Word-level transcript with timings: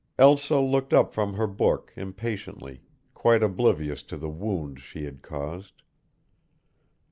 Elsa 0.17 0.57
looked 0.59 0.93
up 0.95 1.13
from 1.13 1.35
her 1.35 1.45
book 1.45 1.93
impatiently, 1.95 2.81
quite 3.13 3.43
oblivious 3.43 4.01
to 4.01 4.17
the 4.17 4.31
wound 4.31 4.79
she 4.81 5.03
had 5.05 5.21
caused. 5.21 5.83